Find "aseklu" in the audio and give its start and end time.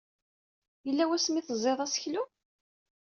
1.85-2.23